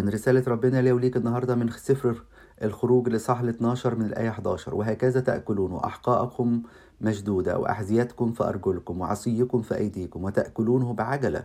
[0.00, 2.22] رسالة ربنا لي وليك النهاردة من سفر
[2.62, 6.62] الخروج لصح 12 من الآية 11 وهكذا تأكلون وأحقاءكم
[7.00, 11.44] مشدودة وأحذيتكم في أرجلكم وعصيكم في أيديكم وتأكلونه بعجلة.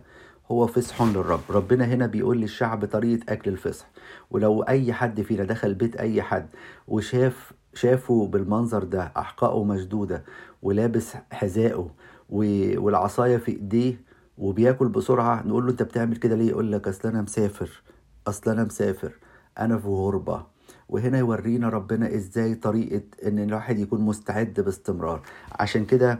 [0.50, 1.40] هو فصح للرب.
[1.50, 3.90] ربنا هنا بيقول للشعب طريقة أكل الفصح
[4.30, 6.46] ولو أي حد فينا دخل بيت أي حد
[6.88, 10.22] وشاف شافه بالمنظر ده أحقائه مشدودة
[10.62, 11.90] ولابس حذائه
[12.28, 14.00] والعصاية في إيديه
[14.38, 17.82] وبياكل بسرعة نقول له أنت بتعمل كده ليه؟ يقول لك أصل أنا مسافر.
[18.28, 19.12] أصل أنا مسافر
[19.58, 20.42] أنا في غربة
[20.88, 25.20] وهنا يورينا ربنا إزاي طريقة إن الواحد يكون مستعد باستمرار.
[25.52, 26.18] عشان كده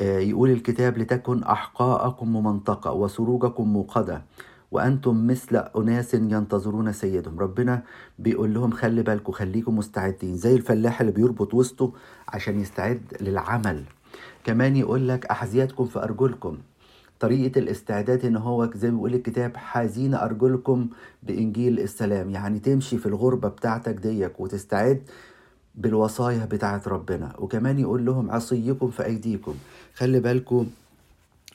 [0.00, 4.22] يقول الكتاب لتكن أحقاءكم ممنطقة وسروجكم موقدة
[4.72, 7.38] وأنتم مثل أناس ينتظرون سيدهم.
[7.38, 7.82] ربنا
[8.18, 10.36] بيقول لهم خلي بالكم خليكم مستعدين.
[10.36, 11.92] زي الفلاح اللي بيربط وسطه
[12.28, 13.84] عشان يستعد للعمل.
[14.44, 16.58] كمان يقول لك أحذيتكم في أرجلكم.
[17.24, 20.88] طريقة الاستعداد إن هو زي ما بيقول الكتاب حازين أرجلكم
[21.22, 22.30] بإنجيل السلام.
[22.30, 25.02] يعني تمشي في الغربة بتاعتك ديك وتستعد
[25.74, 27.32] بالوصايا بتاعت ربنا.
[27.38, 29.54] وكمان يقول لهم عصيكم في أيديكم.
[29.94, 30.66] خلي بالكم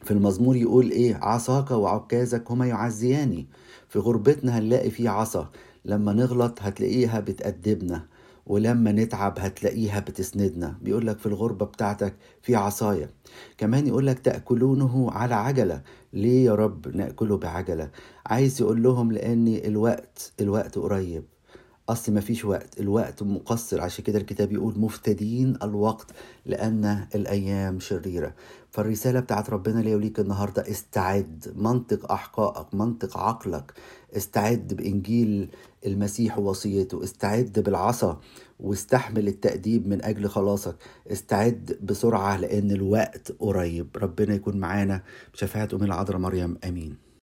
[0.03, 3.45] في المزمور يقول إيه؟ عصاك وعكازك هما يعزياني.
[3.89, 5.49] في غربتنا هنلاقي فيه عصا.
[5.85, 8.05] لما نغلط هتلاقيها بتأدبنا.
[8.49, 10.77] ولما نتعب هتلاقيها بتسندنا.
[10.81, 13.09] بيقول لك في الغربة بتاعتك في عصاية.
[13.57, 15.81] كمان يقول لك تأكلونه على عجلة.
[16.13, 17.91] ليه يا رب نأكله بعجلة؟
[18.25, 21.23] عايز يقول لهم لأن الوقت الوقت قريب.
[21.89, 23.81] أصل مفيش وقت الوقت مقصر.
[23.81, 26.07] عشان كده الكتاب يقول مفتدين الوقت
[26.45, 28.33] لأن الأيام شريرة.
[28.71, 31.53] فالرسالة بتاعت ربنا ليا وليك النهاردة استعد.
[31.55, 33.73] منطق أحقائك منطق عقلك.
[34.17, 35.49] استعد بإنجيل
[35.85, 38.19] المسيح ووصيته استعد بالعصا
[38.59, 40.75] واستحمل التأديب من أجل خلاصك.
[41.11, 43.87] استعد بسرعة لأن الوقت قريب.
[43.97, 45.01] ربنا يكون معانا.
[45.33, 46.57] بشفاعة أم العذراء مريم.
[46.67, 47.08] أمين.